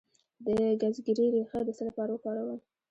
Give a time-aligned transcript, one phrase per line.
[0.45, 0.47] د
[0.81, 2.59] ګزګیرې ریښه د څه لپاره وکاروم؟